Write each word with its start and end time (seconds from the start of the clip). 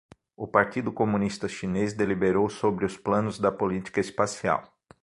O 0.35 0.47
Partido 0.47 0.91
Comunista 0.91 1.47
Chinês 1.47 1.93
deliberou 1.93 2.49
sobre 2.49 2.85
os 2.85 2.97
planos 2.97 3.37
da 3.37 3.51
política 3.51 3.99
espacial 3.99 4.63